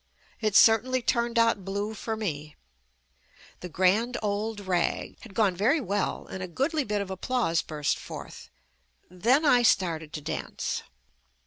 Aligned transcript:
It 0.39 0.55
certainly 0.55 1.03
turned 1.03 1.37
out 1.37 1.63
blue 1.63 1.93
for 1.93 2.17
me. 2.17 2.55
"The 3.59 3.69
Grand 3.69 4.17
Old 4.23 4.59
Rag" 4.61 5.19
had 5.19 5.35
gone 5.35 5.55
very 5.55 5.79
well 5.79 6.25
and 6.25 6.41
a 6.41 6.47
goodly 6.47 6.83
bit 6.83 7.01
of 7.01 7.11
applause 7.11 7.61
burst 7.61 7.99
forth. 7.99 8.49
Then 9.11 9.45
I 9.45 9.61
started 9.61 10.11
to 10.13 10.21
dance. 10.21 10.81